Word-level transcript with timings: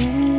Mm-hmm. 0.00 0.29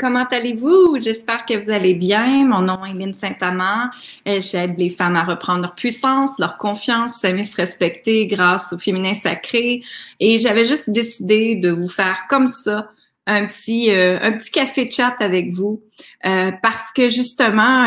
Comment 0.00 0.24
allez-vous? 0.24 0.98
J'espère 1.02 1.44
que 1.44 1.62
vous 1.62 1.70
allez 1.70 1.94
bien. 1.94 2.46
Mon 2.46 2.62
nom 2.62 2.84
est 2.86 2.94
Lynne 2.94 3.12
Saint-Amand. 3.12 3.90
Euh, 4.26 4.40
j'aide 4.40 4.78
les 4.78 4.88
femmes 4.88 5.14
à 5.14 5.24
reprendre 5.24 5.60
leur 5.60 5.74
puissance, 5.74 6.38
leur 6.38 6.56
confiance, 6.56 7.16
s'aimer, 7.20 7.44
se 7.44 7.54
respecter 7.54 8.26
grâce 8.26 8.72
au 8.72 8.78
féminin 8.78 9.12
sacré. 9.12 9.82
Et 10.18 10.38
j'avais 10.38 10.64
juste 10.64 10.90
décidé 10.90 11.56
de 11.56 11.70
vous 11.70 11.88
faire 11.88 12.24
comme 12.30 12.46
ça 12.46 12.90
un 13.26 13.46
petit 13.46 13.90
euh, 13.90 14.18
un 14.22 14.32
petit 14.32 14.50
café 14.50 14.86
de 14.86 14.90
chat 14.90 15.14
avec 15.20 15.52
vous 15.52 15.82
euh, 16.24 16.50
parce 16.62 16.90
que 16.90 17.10
justement 17.10 17.84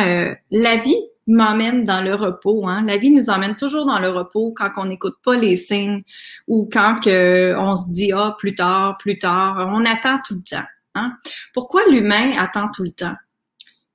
la 0.52 0.76
vie 0.78 1.02
m'emmène 1.26 1.84
dans 1.84 2.02
le 2.02 2.14
repos. 2.14 2.68
Hein. 2.68 2.84
La 2.86 2.98
vie 2.98 3.10
nous 3.10 3.32
emmène 3.32 3.56
toujours 3.56 3.88
dans 3.88 4.00
le 4.00 4.10
repos 4.10 4.54
quand 4.56 4.70
on 4.78 4.86
n'écoute 4.86 5.16
pas 5.24 5.36
les 5.36 5.56
signes 5.56 6.04
ou 6.48 6.70
quand 6.72 7.00
on 7.08 7.76
se 7.76 7.92
dit 7.92 8.12
ah 8.14 8.36
plus 8.38 8.54
tard, 8.54 8.98
plus 9.00 9.18
tard. 9.18 9.68
On 9.72 9.84
attend 9.86 10.20
tout 10.28 10.36
le 10.36 10.44
temps. 10.44 10.68
Hein? 10.96 11.18
Pourquoi 11.54 11.86
l'humain 11.88 12.38
attend 12.38 12.70
tout 12.70 12.84
le 12.84 12.92
temps? 12.92 13.16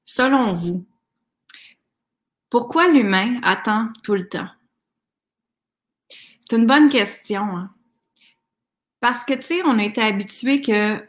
Selon 0.04 0.52
vous, 0.52 0.86
pourquoi 2.50 2.88
l'humain 2.88 3.40
attend 3.42 3.88
tout 4.02 4.14
le 4.14 4.28
temps? 4.28 4.48
C'est 6.40 6.56
une 6.56 6.66
bonne 6.66 6.88
question. 6.88 7.42
Hein? 7.42 7.70
Parce 9.00 9.24
que, 9.24 9.34
tu 9.34 9.42
sais, 9.42 9.62
on 9.64 9.78
a 9.78 9.84
été 9.84 10.00
habitué 10.00 10.60
que 10.60 11.02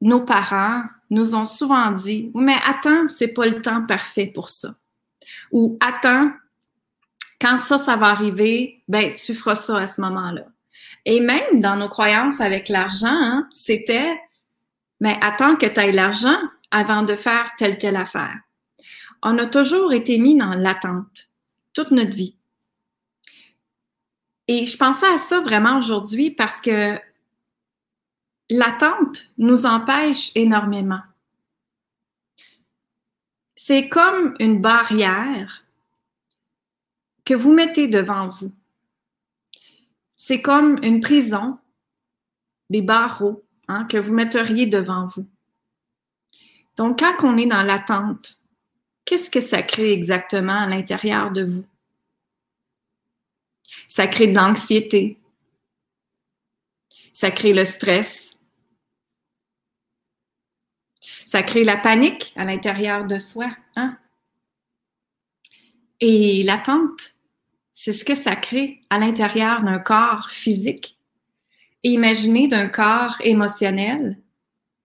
nos 0.00 0.20
parents 0.20 0.82
nous 1.10 1.34
ont 1.34 1.44
souvent 1.44 1.90
dit 1.90 2.30
Oui, 2.34 2.44
mais 2.44 2.56
attends, 2.64 3.06
c'est 3.06 3.28
pas 3.28 3.46
le 3.46 3.60
temps 3.60 3.84
parfait 3.86 4.26
pour 4.26 4.48
ça. 4.48 4.74
Ou 5.52 5.76
attends, 5.80 6.32
quand 7.40 7.56
ça, 7.56 7.78
ça 7.78 7.96
va 7.96 8.06
arriver, 8.06 8.82
ben, 8.88 9.14
tu 9.14 9.34
feras 9.34 9.54
ça 9.54 9.78
à 9.78 9.86
ce 9.86 10.00
moment-là. 10.00 10.46
Et 11.04 11.20
même 11.20 11.60
dans 11.60 11.76
nos 11.76 11.88
croyances 11.88 12.40
avec 12.40 12.68
l'argent, 12.68 13.08
hein, 13.10 13.48
c'était 13.52 14.20
mais 15.02 15.18
attends 15.20 15.56
que 15.56 15.66
tu 15.66 15.80
aies 15.80 15.90
l'argent 15.90 16.38
avant 16.70 17.02
de 17.02 17.16
faire 17.16 17.50
telle 17.58 17.76
telle 17.76 17.96
affaire. 17.96 18.38
On 19.20 19.36
a 19.36 19.46
toujours 19.46 19.92
été 19.92 20.16
mis 20.16 20.36
dans 20.38 20.54
l'attente 20.54 21.28
toute 21.74 21.90
notre 21.90 22.12
vie. 22.12 22.36
Et 24.46 24.64
je 24.64 24.76
pensais 24.76 25.08
à 25.08 25.18
ça 25.18 25.40
vraiment 25.40 25.78
aujourd'hui 25.78 26.30
parce 26.30 26.60
que 26.60 27.00
l'attente 28.48 29.24
nous 29.38 29.66
empêche 29.66 30.30
énormément. 30.36 31.02
C'est 33.56 33.88
comme 33.88 34.36
une 34.38 34.62
barrière 34.62 35.64
que 37.24 37.34
vous 37.34 37.52
mettez 37.52 37.88
devant 37.88 38.28
vous. 38.28 38.52
C'est 40.14 40.42
comme 40.42 40.78
une 40.84 41.00
prison, 41.00 41.58
des 42.70 42.82
barreaux 42.82 43.44
Hein, 43.72 43.86
que 43.86 43.96
vous 43.96 44.12
metteriez 44.12 44.66
devant 44.66 45.06
vous. 45.06 45.26
Donc, 46.76 46.98
quand 46.98 47.24
on 47.24 47.38
est 47.38 47.46
dans 47.46 47.62
l'attente, 47.62 48.36
qu'est-ce 49.06 49.30
que 49.30 49.40
ça 49.40 49.62
crée 49.62 49.92
exactement 49.92 50.60
à 50.60 50.66
l'intérieur 50.66 51.30
de 51.30 51.42
vous? 51.42 51.64
Ça 53.88 54.06
crée 54.08 54.26
de 54.26 54.34
l'anxiété. 54.34 55.18
Ça 57.14 57.30
crée 57.30 57.54
le 57.54 57.64
stress. 57.64 58.38
Ça 61.24 61.42
crée 61.42 61.64
la 61.64 61.78
panique 61.78 62.34
à 62.36 62.44
l'intérieur 62.44 63.06
de 63.06 63.16
soi. 63.16 63.56
Hein? 63.76 63.96
Et 66.00 66.42
l'attente, 66.42 67.14
c'est 67.72 67.94
ce 67.94 68.04
que 68.04 68.14
ça 68.14 68.36
crée 68.36 68.82
à 68.90 68.98
l'intérieur 68.98 69.62
d'un 69.62 69.78
corps 69.78 70.28
physique 70.28 70.98
imaginez 71.82 72.48
d'un 72.48 72.68
corps 72.68 73.16
émotionnel 73.20 74.18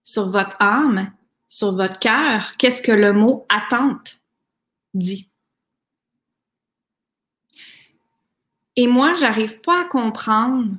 sur 0.02 0.30
votre 0.30 0.56
âme, 0.60 1.12
sur 1.48 1.74
votre 1.74 1.98
cœur, 1.98 2.52
qu'est-ce 2.58 2.82
que 2.82 2.92
le 2.92 3.12
mot 3.12 3.46
attente 3.48 4.18
dit? 4.94 5.30
Et 8.76 8.86
moi, 8.86 9.14
j'arrive 9.14 9.60
pas 9.60 9.82
à 9.82 9.84
comprendre 9.84 10.72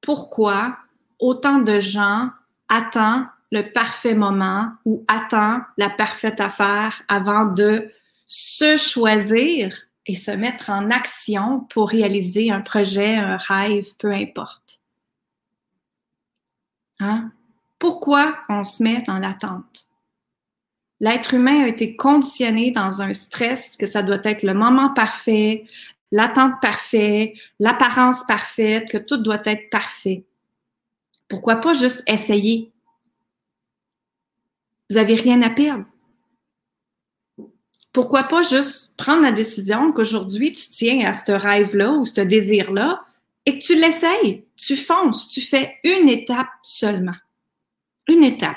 pourquoi 0.00 0.78
autant 1.18 1.58
de 1.58 1.80
gens 1.80 2.30
attendent 2.68 3.26
le 3.50 3.70
parfait 3.72 4.14
moment 4.14 4.72
ou 4.84 5.04
attendent 5.08 5.62
la 5.76 5.90
parfaite 5.90 6.40
affaire 6.40 7.02
avant 7.08 7.44
de 7.46 7.90
se 8.26 8.76
choisir 8.76 9.87
et 10.08 10.14
se 10.14 10.30
mettre 10.30 10.70
en 10.70 10.90
action 10.90 11.60
pour 11.68 11.90
réaliser 11.90 12.50
un 12.50 12.62
projet, 12.62 13.16
un 13.16 13.36
rêve, 13.36 13.94
peu 13.98 14.10
importe. 14.10 14.80
Hein? 16.98 17.30
Pourquoi 17.78 18.38
on 18.48 18.62
se 18.62 18.82
met 18.82 19.02
dans 19.02 19.18
l'attente? 19.18 19.86
L'être 20.98 21.34
humain 21.34 21.62
a 21.62 21.68
été 21.68 21.94
conditionné 21.94 22.70
dans 22.70 23.02
un 23.02 23.12
stress 23.12 23.76
que 23.76 23.86
ça 23.86 24.02
doit 24.02 24.18
être 24.24 24.42
le 24.42 24.54
moment 24.54 24.92
parfait, 24.94 25.66
l'attente 26.10 26.54
parfaite, 26.62 27.34
l'apparence 27.60 28.24
parfaite, 28.26 28.90
que 28.90 28.98
tout 28.98 29.18
doit 29.18 29.42
être 29.44 29.68
parfait. 29.70 30.24
Pourquoi 31.28 31.56
pas 31.56 31.74
juste 31.74 32.02
essayer? 32.06 32.72
Vous 34.88 34.96
avez 34.96 35.14
rien 35.16 35.42
à 35.42 35.50
perdre 35.50 35.84
pourquoi 37.98 38.22
pas 38.22 38.42
juste 38.42 38.96
prendre 38.96 39.22
la 39.22 39.32
décision 39.32 39.90
qu'aujourd'hui 39.90 40.52
tu 40.52 40.68
tiens 40.68 41.04
à 41.08 41.12
ce 41.12 41.32
rêve-là 41.32 41.94
ou 41.94 42.04
ce 42.04 42.20
désir-là 42.20 43.04
et 43.44 43.58
que 43.58 43.64
tu 43.64 43.74
l'essayes, 43.74 44.44
tu 44.56 44.76
fonces, 44.76 45.28
tu 45.28 45.40
fais 45.40 45.78
une 45.82 46.08
étape 46.08 46.46
seulement. 46.62 47.16
Une 48.06 48.22
étape. 48.22 48.56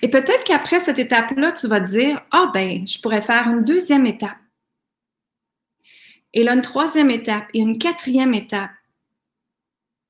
Et 0.00 0.08
peut-être 0.08 0.44
qu'après 0.44 0.80
cette 0.80 0.98
étape-là, 0.98 1.52
tu 1.52 1.68
vas 1.68 1.82
te 1.82 1.90
dire, 1.90 2.22
ah 2.30 2.50
ben, 2.54 2.86
je 2.86 2.98
pourrais 2.98 3.20
faire 3.20 3.48
une 3.48 3.64
deuxième 3.64 4.06
étape. 4.06 4.38
Et 6.32 6.42
là, 6.42 6.54
une 6.54 6.62
troisième 6.62 7.10
étape 7.10 7.48
et 7.52 7.58
une 7.58 7.76
quatrième 7.76 8.32
étape. 8.32 8.70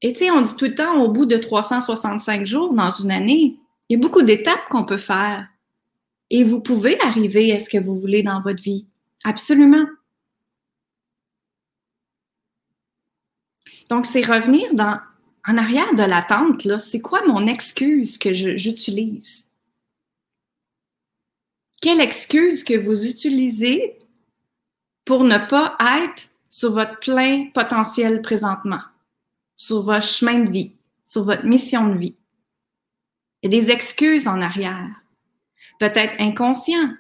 Et 0.00 0.12
tu 0.12 0.20
sais, 0.20 0.30
on 0.30 0.42
dit 0.42 0.54
tout 0.54 0.66
le 0.66 0.76
temps, 0.76 1.02
au 1.02 1.08
bout 1.08 1.26
de 1.26 1.38
365 1.38 2.46
jours 2.46 2.72
dans 2.72 2.92
une 2.92 3.10
année, 3.10 3.58
il 3.88 3.94
y 3.94 3.96
a 3.96 3.98
beaucoup 4.00 4.22
d'étapes 4.22 4.68
qu'on 4.70 4.84
peut 4.84 4.96
faire. 4.96 5.49
Et 6.30 6.44
vous 6.44 6.60
pouvez 6.60 6.98
arriver 7.00 7.52
à 7.52 7.58
ce 7.58 7.68
que 7.68 7.78
vous 7.78 7.96
voulez 7.98 8.22
dans 8.22 8.40
votre 8.40 8.62
vie. 8.62 8.86
Absolument. 9.24 9.86
Donc, 13.88 14.06
c'est 14.06 14.24
revenir 14.24 14.72
dans, 14.72 15.00
en 15.46 15.58
arrière 15.58 15.92
de 15.94 16.04
l'attente. 16.04 16.78
C'est 16.78 17.00
quoi 17.00 17.26
mon 17.26 17.48
excuse 17.48 18.16
que 18.16 18.32
j'utilise? 18.32 19.50
Quelle 21.82 22.00
excuse 22.00 22.62
que 22.62 22.78
vous 22.78 23.06
utilisez 23.06 23.98
pour 25.04 25.24
ne 25.24 25.38
pas 25.48 25.76
être 25.80 26.28
sur 26.50 26.72
votre 26.72 26.98
plein 27.00 27.46
potentiel 27.52 28.22
présentement, 28.22 28.82
sur 29.56 29.82
votre 29.82 30.04
chemin 30.06 30.40
de 30.40 30.50
vie, 30.50 30.72
sur 31.06 31.24
votre 31.24 31.44
mission 31.44 31.92
de 31.92 31.98
vie? 31.98 32.16
Il 33.42 33.52
y 33.52 33.56
a 33.56 33.60
des 33.60 33.70
excuses 33.70 34.28
en 34.28 34.40
arrière 34.40 34.99
peut-être 35.80 36.14
inconscient. 36.20 36.94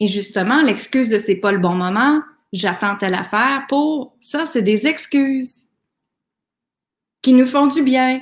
Et 0.00 0.08
justement, 0.08 0.60
l'excuse 0.60 1.08
de 1.08 1.16
c'est 1.18 1.36
pas 1.36 1.52
le 1.52 1.58
bon 1.58 1.74
moment, 1.74 2.22
j'attends 2.52 2.96
telle 2.96 3.14
affaire 3.14 3.66
pour 3.68 4.16
ça, 4.20 4.44
c'est 4.44 4.62
des 4.62 4.86
excuses 4.86 5.68
qui 7.22 7.32
nous 7.32 7.46
font 7.46 7.66
du 7.66 7.82
bien 7.82 8.20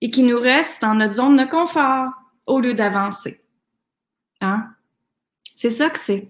et 0.00 0.10
qui 0.10 0.22
nous 0.22 0.38
restent 0.38 0.82
dans 0.82 0.94
notre 0.94 1.14
zone 1.14 1.36
de 1.36 1.44
confort 1.44 2.10
au 2.46 2.60
lieu 2.60 2.74
d'avancer. 2.74 3.42
Hein? 4.40 4.68
C'est 5.56 5.70
ça 5.70 5.88
que 5.88 5.98
c'est. 5.98 6.28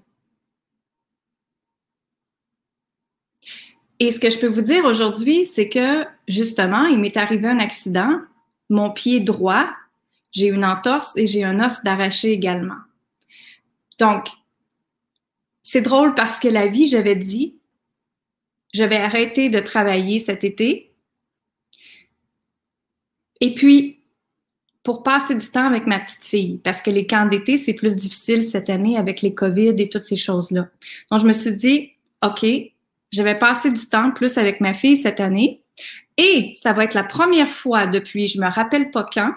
Et 3.98 4.12
ce 4.12 4.20
que 4.20 4.30
je 4.30 4.38
peux 4.38 4.48
vous 4.48 4.60
dire 4.60 4.84
aujourd'hui, 4.84 5.44
c'est 5.44 5.68
que 5.68 6.04
justement, 6.28 6.84
il 6.84 6.98
m'est 6.98 7.16
arrivé 7.16 7.48
un 7.48 7.58
accident. 7.58 8.20
Mon 8.68 8.90
pied 8.90 9.20
droit 9.20 9.70
j'ai 10.34 10.48
une 10.48 10.64
entorse 10.64 11.16
et 11.16 11.26
j'ai 11.26 11.44
un 11.44 11.64
os 11.64 11.82
d'arraché 11.82 12.32
également. 12.32 12.76
Donc, 13.98 14.26
c'est 15.62 15.80
drôle 15.80 16.14
parce 16.14 16.40
que 16.40 16.48
la 16.48 16.66
vie, 16.66 16.86
j'avais 16.86 17.16
dit, 17.16 17.56
je 18.74 18.82
vais 18.82 18.96
arrêter 18.96 19.48
de 19.48 19.60
travailler 19.60 20.18
cet 20.18 20.44
été. 20.44 20.92
Et 23.40 23.54
puis, 23.54 24.00
pour 24.82 25.02
passer 25.02 25.34
du 25.34 25.46
temps 25.48 25.66
avec 25.66 25.86
ma 25.86 26.00
petite 26.00 26.26
fille, 26.26 26.58
parce 26.58 26.82
que 26.82 26.90
les 26.90 27.06
camps 27.06 27.26
d'été, 27.26 27.56
c'est 27.56 27.72
plus 27.72 27.96
difficile 27.96 28.42
cette 28.42 28.68
année 28.68 28.98
avec 28.98 29.22
les 29.22 29.32
COVID 29.32 29.74
et 29.78 29.88
toutes 29.88 30.04
ces 30.04 30.16
choses-là. 30.16 30.68
Donc, 31.10 31.20
je 31.20 31.26
me 31.26 31.32
suis 31.32 31.54
dit, 31.54 31.92
OK, 32.22 32.44
je 33.12 33.22
vais 33.22 33.38
passer 33.38 33.70
du 33.70 33.86
temps 33.86 34.10
plus 34.10 34.36
avec 34.36 34.60
ma 34.60 34.74
fille 34.74 34.96
cette 34.96 35.20
année 35.20 35.62
et 36.16 36.52
ça 36.60 36.72
va 36.72 36.84
être 36.84 36.94
la 36.94 37.04
première 37.04 37.48
fois 37.48 37.86
depuis 37.86 38.26
je 38.26 38.40
me 38.40 38.48
rappelle 38.48 38.90
pas 38.90 39.08
quand 39.12 39.32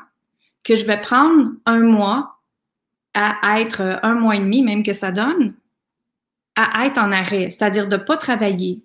que 0.68 0.76
je 0.76 0.86
vais 0.86 1.00
prendre 1.00 1.52
un 1.66 1.80
mois 1.80 2.40
à 3.14 3.62
être 3.62 4.00
un 4.04 4.14
mois 4.14 4.36
et 4.36 4.40
demi, 4.40 4.62
même 4.62 4.84
que 4.84 4.94
ça 4.94 5.12
donne, 5.12 5.56
à 6.56 6.86
être 6.86 6.98
en 6.98 7.12
arrêt, 7.12 7.50
c'est-à-dire 7.50 7.88
de 7.88 7.98
pas 7.98 8.18
travailler, 8.18 8.82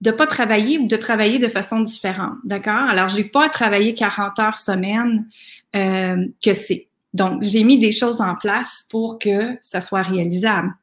de 0.00 0.10
pas 0.10 0.26
travailler 0.26 0.78
ou 0.78 0.86
de 0.86 0.96
travailler 0.96 1.38
de 1.38 1.48
façon 1.48 1.80
différente, 1.80 2.34
d'accord? 2.44 2.74
Alors, 2.74 3.08
j'ai 3.08 3.24
pas 3.24 3.46
à 3.46 3.48
travailler 3.48 3.94
40 3.94 4.38
heures 4.40 4.58
semaine 4.58 5.28
euh, 5.76 6.26
que 6.44 6.52
c'est. 6.52 6.88
Donc, 7.14 7.42
j'ai 7.42 7.62
mis 7.62 7.78
des 7.78 7.92
choses 7.92 8.20
en 8.20 8.34
place 8.34 8.86
pour 8.90 9.18
que 9.18 9.56
ça 9.60 9.80
soit 9.80 10.02
réalisable 10.02 10.74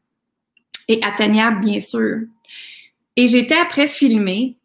et 0.88 1.04
atteignable, 1.04 1.60
bien 1.60 1.80
sûr. 1.80 2.22
Et 3.16 3.28
j'étais 3.28 3.58
après 3.58 3.88
filmée. 3.88 4.58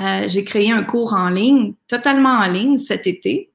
Euh, 0.00 0.28
j'ai 0.28 0.44
créé 0.44 0.72
un 0.72 0.82
cours 0.82 1.14
en 1.14 1.28
ligne, 1.28 1.74
totalement 1.88 2.38
en 2.38 2.46
ligne 2.46 2.78
cet 2.78 3.06
été, 3.06 3.49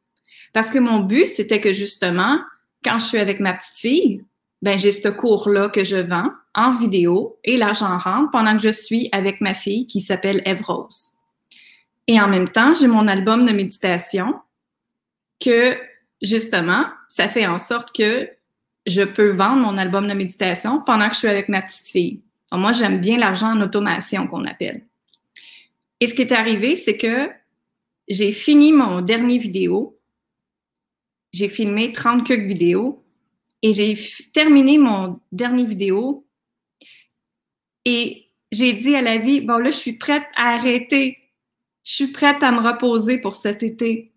parce 0.56 0.70
que 0.70 0.80
mon 0.80 1.00
but, 1.00 1.26
c'était 1.26 1.60
que 1.60 1.74
justement, 1.74 2.40
quand 2.82 2.98
je 2.98 3.04
suis 3.04 3.18
avec 3.18 3.42
ma 3.42 3.54
petite 3.54 3.78
fille, 3.78 4.24
ben 4.62 4.80
j'ai 4.80 4.94
ce 4.94 5.10
cours-là 5.10 5.68
que 5.68 5.84
je 5.84 5.98
vends 5.98 6.32
en 6.54 6.72
vidéo 6.72 7.38
et 7.44 7.58
l'argent 7.58 7.98
rentre 7.98 8.32
pendant 8.32 8.56
que 8.56 8.62
je 8.62 8.70
suis 8.70 9.10
avec 9.12 9.42
ma 9.42 9.54
fille 9.54 9.86
qui 9.86 10.00
s'appelle 10.00 10.42
Eve 10.46 10.62
Rose. 10.64 11.10
Et 12.08 12.22
en 12.22 12.30
même 12.30 12.48
temps, 12.48 12.74
j'ai 12.74 12.88
mon 12.88 13.06
album 13.08 13.44
de 13.46 13.52
méditation 13.52 14.34
que 15.42 15.76
justement, 16.22 16.86
ça 17.10 17.28
fait 17.28 17.46
en 17.46 17.58
sorte 17.58 17.94
que 17.94 18.30
je 18.86 19.02
peux 19.02 19.32
vendre 19.32 19.62
mon 19.62 19.78
album 19.78 20.08
de 20.08 20.14
méditation 20.14 20.82
pendant 20.86 21.10
que 21.10 21.16
je 21.16 21.20
suis 21.20 21.28
avec 21.28 21.50
ma 21.50 21.64
petite 21.64 21.90
fille. 21.90 22.22
moi, 22.54 22.72
j'aime 22.72 23.02
bien 23.02 23.18
l'argent 23.18 23.52
en 23.58 23.60
automation 23.60 24.26
qu'on 24.26 24.46
appelle. 24.46 24.86
Et 26.00 26.08
ce 26.08 26.14
qui 26.14 26.22
est 26.22 26.32
arrivé, 26.32 26.78
c'est 26.78 26.96
que 26.96 27.30
j'ai 28.08 28.32
fini 28.32 28.72
mon 28.72 29.02
dernier 29.02 29.38
vidéo. 29.38 29.95
J'ai 31.36 31.50
filmé 31.50 31.92
30 31.92 32.26
quelques 32.26 32.48
vidéos 32.48 33.04
et 33.62 33.74
j'ai 33.74 33.98
terminé 34.32 34.78
mon 34.78 35.20
dernier 35.34 35.66
vidéo 35.66 36.26
et 37.84 38.32
j'ai 38.54 38.72
dit 38.72 38.96
à 38.96 39.02
la 39.02 39.18
vie, 39.18 39.42
bon 39.42 39.58
là, 39.58 39.70
je 39.70 39.76
suis 39.76 39.98
prête 39.98 40.24
à 40.38 40.54
arrêter. 40.56 41.18
Je 41.84 41.94
suis 41.94 42.08
prête 42.08 42.42
à 42.42 42.54
me 42.54 42.62
reposer 42.62 43.20
pour 43.20 43.36
cet 43.36 43.64
été. 43.64 44.14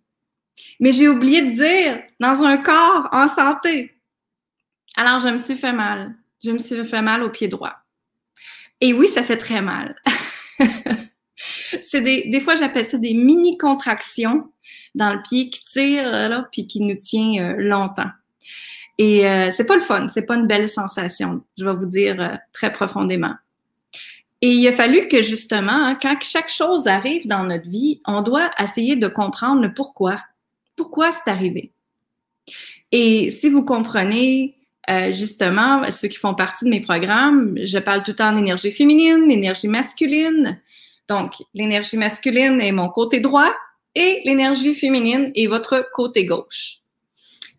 Mais 0.78 0.92
j'ai 0.92 1.08
oublié 1.08 1.42
de 1.42 1.50
dire 1.50 2.00
dans 2.20 2.44
un 2.44 2.56
corps 2.56 3.08
en 3.10 3.26
santé. 3.26 4.00
Alors, 4.94 5.18
je 5.18 5.26
me 5.26 5.38
suis 5.38 5.56
fait 5.56 5.72
mal. 5.72 6.14
Je 6.44 6.52
me 6.52 6.58
suis 6.58 6.84
fait 6.84 7.02
mal 7.02 7.24
au 7.24 7.30
pied 7.30 7.48
droit. 7.48 7.74
Et 8.80 8.92
oui, 8.92 9.08
ça 9.08 9.24
fait 9.24 9.38
très 9.38 9.60
mal. 9.60 10.00
c'est 11.82 12.00
des, 12.00 12.28
des 12.28 12.40
fois, 12.40 12.56
j'appelle 12.56 12.84
ça 12.84 12.98
des 12.98 13.14
mini 13.14 13.56
contractions 13.56 14.50
dans 14.94 15.12
le 15.12 15.22
pied 15.22 15.50
qui 15.50 15.64
tirent 15.64 16.10
là, 16.10 16.48
puis 16.50 16.66
qui 16.66 16.80
nous 16.80 16.96
tient 16.96 17.42
euh, 17.42 17.54
longtemps. 17.58 18.10
Et 18.98 19.28
euh, 19.28 19.50
c'est 19.52 19.66
pas 19.66 19.76
le 19.76 19.82
fun, 19.82 20.08
c'est 20.08 20.26
pas 20.26 20.34
une 20.34 20.48
belle 20.48 20.68
sensation, 20.68 21.44
je 21.56 21.64
vais 21.64 21.74
vous 21.74 21.86
dire 21.86 22.20
euh, 22.20 22.36
très 22.52 22.72
profondément. 22.72 23.34
Et 24.40 24.50
il 24.50 24.68
a 24.68 24.72
fallu 24.72 25.08
que 25.08 25.22
justement, 25.22 25.72
hein, 25.72 25.98
quand 26.00 26.16
chaque 26.20 26.48
chose 26.48 26.86
arrive 26.86 27.26
dans 27.26 27.44
notre 27.44 27.68
vie, 27.68 28.00
on 28.06 28.22
doit 28.22 28.50
essayer 28.58 28.96
de 28.96 29.08
comprendre 29.08 29.62
le 29.62 29.74
pourquoi. 29.74 30.18
Pourquoi 30.76 31.10
c'est 31.10 31.28
arrivé? 31.28 31.72
Et 32.92 33.30
si 33.30 33.50
vous 33.50 33.64
comprenez 33.64 34.56
euh, 34.88 35.12
justement, 35.12 35.82
ceux 35.90 36.08
qui 36.08 36.18
font 36.18 36.34
partie 36.34 36.64
de 36.64 36.70
mes 36.70 36.80
programmes, 36.80 37.54
je 37.62 37.78
parle 37.78 38.02
tout 38.02 38.12
le 38.12 38.16
temps 38.16 38.32
d'énergie 38.32 38.70
féminine, 38.70 39.28
d'énergie 39.28 39.68
masculine. 39.68 40.60
Donc, 41.08 41.32
l'énergie 41.54 41.96
masculine 41.96 42.60
est 42.60 42.72
mon 42.72 42.88
côté 42.90 43.20
droit 43.20 43.54
et 43.94 44.20
l'énergie 44.24 44.74
féminine 44.74 45.32
est 45.34 45.46
votre 45.46 45.88
côté 45.92 46.24
gauche. 46.24 46.80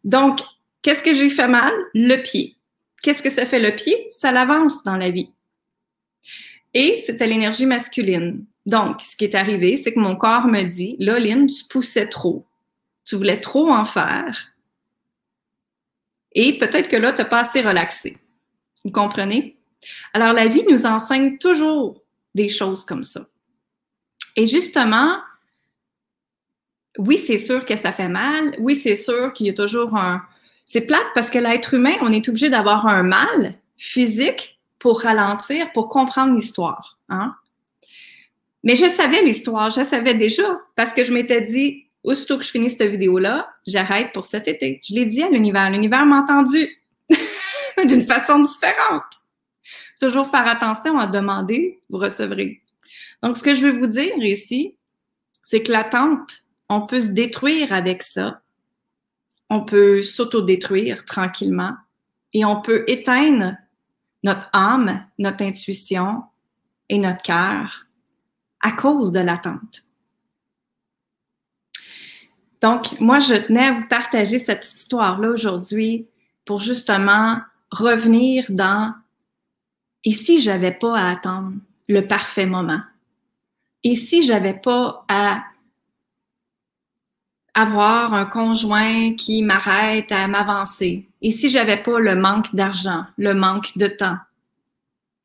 Donc, 0.03 0.39
qu'est-ce 0.81 1.03
que 1.03 1.15
j'ai 1.15 1.29
fait 1.29 1.47
mal? 1.47 1.73
Le 1.93 2.17
pied. 2.17 2.55
Qu'est-ce 3.01 3.23
que 3.23 3.29
ça 3.29 3.45
fait 3.45 3.59
le 3.59 3.75
pied? 3.75 4.05
Ça 4.09 4.31
l'avance 4.31 4.83
dans 4.83 4.97
la 4.97 5.09
vie. 5.09 5.33
Et 6.73 6.95
c'était 6.95 7.27
l'énergie 7.27 7.65
masculine. 7.65 8.45
Donc, 8.65 9.01
ce 9.01 9.15
qui 9.15 9.23
est 9.23 9.35
arrivé, 9.35 9.75
c'est 9.77 9.93
que 9.93 9.99
mon 9.99 10.15
corps 10.15 10.47
me 10.47 10.61
dit, 10.63 10.95
là, 10.99 11.17
Lynn, 11.17 11.47
tu 11.47 11.63
poussais 11.65 12.07
trop. 12.07 12.45
Tu 13.05 13.15
voulais 13.15 13.39
trop 13.39 13.71
en 13.71 13.85
faire. 13.85 14.53
Et 16.33 16.57
peut-être 16.59 16.89
que 16.89 16.95
là, 16.95 17.11
tu 17.11 17.21
n'as 17.21 17.27
pas 17.27 17.39
assez 17.39 17.61
relaxé. 17.61 18.17
Vous 18.85 18.91
comprenez? 18.91 19.57
Alors, 20.13 20.33
la 20.33 20.45
vie 20.47 20.63
nous 20.69 20.85
enseigne 20.85 21.39
toujours 21.39 22.03
des 22.35 22.49
choses 22.49 22.85
comme 22.85 23.03
ça. 23.03 23.27
Et 24.39 24.45
justement, 24.45 25.17
oui, 26.97 27.17
c'est 27.17 27.39
sûr 27.39 27.65
que 27.65 27.75
ça 27.75 27.91
fait 27.91 28.07
mal. 28.07 28.55
Oui, 28.59 28.73
c'est 28.73 28.95
sûr 28.95 29.33
qu'il 29.33 29.47
y 29.47 29.49
a 29.49 29.53
toujours 29.53 29.97
un... 29.97 30.23
C'est 30.63 30.87
plate 30.87 31.07
parce 31.13 31.29
que 31.29 31.39
l'être 31.39 31.73
humain, 31.73 31.95
on 31.99 32.09
est 32.13 32.25
obligé 32.29 32.49
d'avoir 32.49 32.87
un 32.87 33.03
mal 33.03 33.55
physique 33.75 34.61
pour 34.79 35.01
ralentir, 35.01 35.69
pour 35.73 35.89
comprendre 35.89 36.33
l'histoire. 36.33 36.97
Hein? 37.09 37.35
Mais 38.63 38.77
je 38.77 38.85
savais 38.85 39.21
l'histoire, 39.23 39.71
je 39.71 39.83
savais 39.83 40.13
déjà 40.13 40.57
parce 40.77 40.93
que 40.93 41.03
je 41.03 41.11
m'étais 41.11 41.41
dit, 41.41 41.87
aussitôt 42.05 42.37
que 42.37 42.45
je 42.45 42.51
finis 42.51 42.69
cette 42.69 42.89
vidéo-là, 42.89 43.49
j'arrête 43.67 44.13
pour 44.13 44.23
cet 44.23 44.47
été. 44.47 44.79
Je 44.87 44.93
l'ai 44.93 45.05
dit 45.05 45.21
à 45.21 45.27
l'univers. 45.27 45.69
L'univers 45.69 46.05
m'a 46.05 46.21
entendu 46.21 46.81
d'une 47.85 48.03
façon 48.03 48.39
différente. 48.39 49.03
Toujours 49.99 50.31
faire 50.31 50.47
attention 50.47 50.97
à 50.97 51.07
demander, 51.07 51.81
vous 51.89 51.97
recevrez. 51.97 52.61
Donc, 53.23 53.37
ce 53.37 53.43
que 53.43 53.55
je 53.55 53.65
veux 53.65 53.77
vous 53.77 53.87
dire 53.87 54.17
ici, 54.17 54.77
c'est 55.43 55.63
que 55.63 55.71
l'attente, 55.71 56.43
on 56.69 56.85
peut 56.85 56.99
se 56.99 57.11
détruire 57.11 57.73
avec 57.73 58.03
ça. 58.03 58.35
On 59.49 59.65
peut 59.65 60.03
s'autodétruire 60.03 61.05
tranquillement 61.05 61.75
et 62.33 62.45
on 62.45 62.61
peut 62.61 62.83
éteindre 62.87 63.55
notre 64.23 64.49
âme, 64.53 65.05
notre 65.17 65.43
intuition 65.43 66.23
et 66.87 66.97
notre 66.99 67.23
cœur 67.23 67.85
à 68.61 68.71
cause 68.71 69.11
de 69.11 69.19
l'attente. 69.19 69.83
Donc, 72.61 72.99
moi, 72.99 73.19
je 73.19 73.35
tenais 73.35 73.67
à 73.67 73.71
vous 73.71 73.87
partager 73.87 74.37
cette 74.37 74.65
histoire-là 74.65 75.29
aujourd'hui 75.29 76.07
pour 76.45 76.59
justement 76.59 77.39
revenir 77.71 78.45
dans 78.49 78.93
et 80.03 80.11
si 80.11 80.39
j'avais 80.39 80.71
pas 80.71 80.97
à 80.97 81.09
attendre 81.09 81.53
le 81.87 82.01
parfait 82.01 82.45
moment? 82.45 82.81
Et 83.83 83.95
si 83.95 84.23
j'avais 84.23 84.59
pas 84.59 85.05
à 85.07 85.43
avoir 87.53 88.13
un 88.13 88.25
conjoint 88.25 89.15
qui 89.15 89.41
m'arrête 89.41 90.11
à 90.11 90.27
m'avancer? 90.27 91.07
Et 91.21 91.31
si 91.31 91.49
j'avais 91.49 91.81
pas 91.81 91.99
le 91.99 92.15
manque 92.15 92.53
d'argent, 92.55 93.05
le 93.17 93.33
manque 93.33 93.77
de 93.77 93.87
temps, 93.87 94.17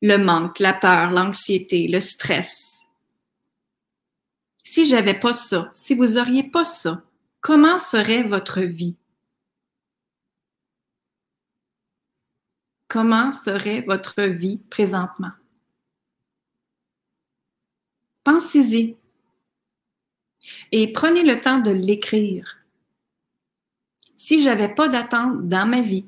le 0.01 0.17
manque, 0.17 0.59
la 0.59 0.73
peur, 0.73 1.11
l'anxiété, 1.11 1.87
le 1.87 1.99
stress? 1.99 2.87
Si 4.63 4.85
j'avais 4.85 5.19
pas 5.19 5.33
ça, 5.33 5.69
si 5.73 5.93
vous 5.95 6.17
auriez 6.17 6.43
pas 6.43 6.65
ça, 6.65 7.03
comment 7.39 7.77
serait 7.77 8.23
votre 8.23 8.61
vie? 8.61 8.97
Comment 12.87 13.31
serait 13.31 13.81
votre 13.81 14.23
vie 14.23 14.57
présentement? 14.69 15.31
Pensez-y 18.25 18.97
et 20.71 20.91
prenez 20.91 21.23
le 21.23 21.41
temps 21.41 21.59
de 21.59 21.71
l'écrire. 21.71 22.57
Si 24.17 24.43
j'avais 24.43 24.73
pas 24.73 24.87
d'attente 24.87 25.47
dans 25.47 25.67
ma 25.67 25.81
vie, 25.81 26.05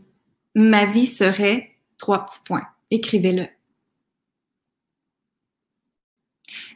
ma 0.55 0.85
vie 0.85 1.05
serait 1.07 1.75
trois 1.99 2.25
petits 2.25 2.39
points. 2.43 2.67
Écrivez-le. 2.89 3.47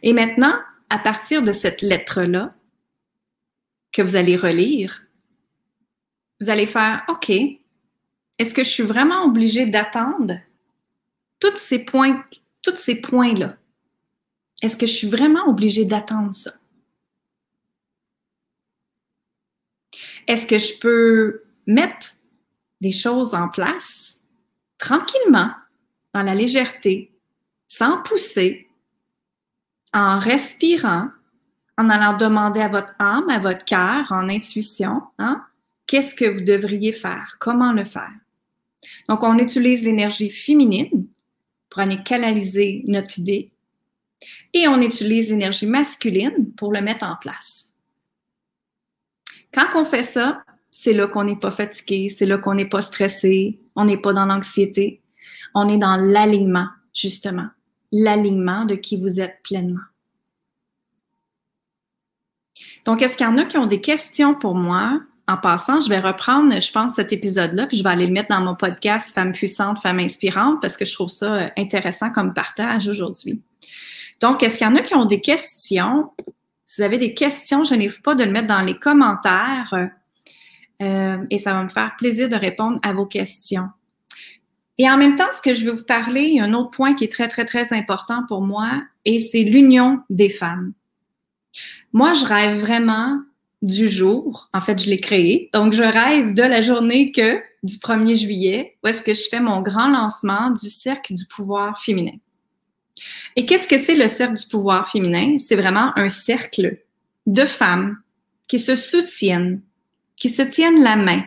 Et 0.04 0.14
maintenant, 0.14 0.60
à 0.90 1.00
partir 1.00 1.42
de 1.42 1.52
cette 1.52 1.82
lettre-là, 1.82 2.56
que 3.92 4.04
vous 4.04 4.16
allez 4.16 4.36
relire, 4.36 5.04
vous 6.40 6.50
allez 6.50 6.68
faire 6.68 7.04
OK, 7.08 7.30
est-ce 7.30 8.54
que 8.54 8.64
je 8.64 8.70
suis 8.70 8.84
vraiment 8.84 9.26
obligée 9.26 9.66
d'attendre? 9.66 10.40
Tous 11.40 11.58
ces 11.58 11.84
points, 11.84 12.24
tous 12.62 12.78
ces 12.78 13.02
points-là? 13.02 13.58
Est-ce 14.62 14.78
que 14.78 14.86
je 14.86 14.94
suis 14.94 15.10
vraiment 15.10 15.48
obligée 15.48 15.86
d'attendre 15.86 16.36
ça? 16.36 16.52
Est-ce 20.28 20.46
que 20.46 20.58
je 20.58 20.80
peux 20.80 21.44
mettre 21.66 22.12
des 22.80 22.92
choses 22.92 23.34
en 23.34 23.50
place 23.50 24.22
tranquillement, 24.78 25.52
dans 26.14 26.24
la 26.24 26.36
légèreté, 26.36 27.12
sans 27.68 28.02
pousser, 28.02 28.68
en 29.94 30.20
respirant, 30.20 31.10
en 31.78 31.90
allant 31.90 32.18
demander 32.18 32.62
à 32.62 32.68
votre 32.68 32.94
âme, 33.00 33.30
à 33.30 33.40
votre 33.40 33.64
cœur, 33.66 34.12
en 34.12 34.28
intuition, 34.30 35.02
hein, 35.20 35.46
qu'est-ce 35.88 36.16
que 36.16 36.26
vous 36.26 36.42
devriez 36.42 36.94
faire, 36.94 37.38
comment 37.40 37.74
le 37.74 37.86
faire? 37.86 38.12
Donc, 39.08 39.24
on 39.24 39.38
utilise 39.38 39.86
l'énergie 39.86 40.32
féminine 40.32 41.08
pour 41.70 41.82
aller 41.82 42.02
canaliser 42.04 42.84
notre 42.88 43.20
idée. 43.20 43.51
Et 44.54 44.68
on 44.68 44.82
utilise 44.82 45.32
l'énergie 45.32 45.66
masculine 45.66 46.52
pour 46.58 46.74
le 46.74 46.82
mettre 46.82 47.06
en 47.06 47.16
place. 47.16 47.74
Quand 49.54 49.68
on 49.76 49.86
fait 49.86 50.04
ça, 50.04 50.44
c'est 50.72 50.94
là 50.94 51.08
qu'on 51.08 51.24
n'est 51.24 51.40
pas 51.40 51.52
fatigué, 51.52 52.10
c'est 52.10 52.26
là 52.26 52.38
qu'on 52.38 52.56
n'est 52.56 52.70
pas 52.70 52.82
stressé, 52.82 53.62
on 53.76 53.86
n'est 53.86 54.02
pas 54.02 54.14
dans 54.14 54.26
l'anxiété, 54.26 55.02
on 55.54 55.70
est 55.70 55.78
dans 55.78 55.96
l'alignement, 55.96 56.68
justement, 56.94 57.48
l'alignement 57.92 58.66
de 58.66 58.76
qui 58.76 58.98
vous 58.98 59.20
êtes 59.20 59.38
pleinement. 59.44 59.82
Donc, 62.86 63.02
est-ce 63.02 63.18
qu'il 63.18 63.26
y 63.26 63.30
en 63.30 63.38
a 63.38 63.46
qui 63.46 63.58
ont 63.58 63.68
des 63.68 63.82
questions 63.82 64.34
pour 64.34 64.56
moi? 64.56 65.02
En 65.28 65.38
passant, 65.38 65.80
je 65.80 65.88
vais 65.88 66.00
reprendre, 66.00 66.60
je 66.60 66.72
pense, 66.72 66.96
cet 66.96 67.14
épisode-là, 67.14 67.68
puis 67.68 67.78
je 67.78 67.84
vais 67.84 67.90
aller 67.90 68.08
le 68.08 68.12
mettre 68.12 68.30
dans 68.30 68.42
mon 68.42 68.56
podcast 68.56 69.14
Femmes 69.14 69.32
puissantes, 69.32 69.80
Femmes 69.80 70.00
inspirantes, 70.00 70.62
parce 70.62 70.78
que 70.78 70.86
je 70.86 70.94
trouve 70.94 71.10
ça 71.10 71.36
euh, 71.36 71.48
intéressant 71.58 72.12
comme 72.12 72.34
partage 72.34 72.88
aujourd'hui. 72.88 73.42
Donc, 74.22 74.44
est-ce 74.44 74.58
qu'il 74.58 74.68
y 74.68 74.70
en 74.70 74.76
a 74.76 74.82
qui 74.82 74.96
ont 74.96 75.06
des 75.06 75.22
questions? 75.22 76.10
Si 76.66 76.80
vous 76.80 76.84
avez 76.84 76.98
des 76.98 77.14
questions, 77.14 77.64
je 77.64 77.74
n'ai 77.74 77.90
pas 78.04 78.16
de 78.16 78.24
le 78.24 78.32
mettre 78.32 78.48
dans 78.48 78.62
les 78.62 78.78
commentaires 78.78 79.90
euh, 80.82 81.18
et 81.30 81.38
ça 81.38 81.54
va 81.54 81.64
me 81.64 81.70
faire 81.70 81.96
plaisir 81.98 82.30
de 82.30 82.36
répondre 82.36 82.78
à 82.84 82.94
vos 82.94 83.06
questions. 83.06 83.68
Et 84.78 84.90
en 84.90 84.98
même 84.98 85.16
temps, 85.16 85.30
ce 85.32 85.42
que 85.42 85.54
je 85.54 85.66
veux 85.66 85.74
vous 85.74 85.86
parler, 85.86 86.22
il 86.22 86.36
y 86.36 86.40
a 86.40 86.44
un 86.44 86.54
autre 86.54 86.72
point 86.72 86.96
qui 86.96 87.04
est 87.04 87.12
très, 87.12 87.28
très, 87.28 87.46
très 87.46 87.74
important 87.74 88.24
pour 88.28 88.42
moi 88.42 88.82
et 89.06 89.20
c'est 89.20 89.44
l'union 89.44 90.02
des 90.10 90.30
femmes. 90.30 90.74
Moi, 91.94 92.14
je 92.14 92.26
rêve 92.26 92.60
vraiment 92.60 93.20
du 93.62 93.88
jour. 93.90 94.50
En 94.54 94.62
fait, 94.62 94.82
je 94.82 94.90
l'ai 94.90 95.00
créé. 95.00 95.50
Donc, 95.54 95.74
je 95.74 95.84
rêve 95.84 96.34
de 96.34 96.42
la 96.42 96.62
journée 96.62 97.12
que 97.12 97.42
du 97.64 97.76
1er 97.78 98.16
juillet, 98.20 98.78
où 98.84 98.88
est-ce 98.88 99.04
que 99.04 99.14
je 99.14 99.28
fais 99.30 99.40
mon 99.40 99.62
grand 99.62 99.88
lancement 99.88 100.50
du 100.50 100.70
Cercle 100.70 101.14
du 101.14 101.26
pouvoir 101.26 101.80
féminin. 101.80 102.18
Et 103.36 103.46
qu'est-ce 103.46 103.68
que 103.68 103.78
c'est 103.78 103.96
le 103.96 104.08
Cercle 104.08 104.38
du 104.38 104.48
pouvoir 104.48 104.90
féminin? 104.90 105.38
C'est 105.38 105.56
vraiment 105.56 105.98
un 105.98 106.10
cercle 106.10 106.80
de 107.26 107.46
femmes 107.46 107.98
qui 108.48 108.60
se 108.60 108.76
soutiennent, 108.76 109.62
qui 110.16 110.30
se 110.30 110.42
tiennent 110.42 110.84
la 110.84 110.96
main, 110.96 111.24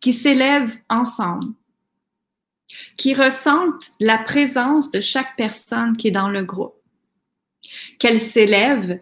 qui 0.00 0.12
s'élèvent 0.12 0.76
ensemble, 0.88 1.48
qui 2.96 3.14
ressentent 3.14 3.90
la 4.00 4.18
présence 4.18 4.90
de 4.90 5.00
chaque 5.00 5.36
personne 5.36 5.96
qui 5.96 6.08
est 6.08 6.12
dans 6.12 6.28
le 6.28 6.44
groupe, 6.44 6.74
qu'elles 7.98 8.20
s'élèvent 8.20 9.00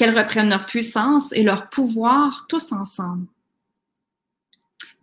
qu'elles 0.00 0.18
reprennent 0.18 0.48
leur 0.48 0.64
puissance 0.64 1.30
et 1.32 1.42
leur 1.42 1.68
pouvoir 1.68 2.46
tous 2.48 2.72
ensemble. 2.72 3.26